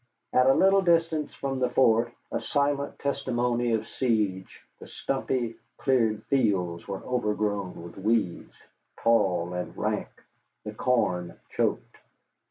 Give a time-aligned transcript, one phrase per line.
[0.33, 6.23] At a little distance from the fort, a silent testimony of siege, the stumpy, cleared
[6.23, 8.55] fields were overgrown with weeds,
[8.99, 10.09] tall and rank,
[10.63, 11.97] the corn choked.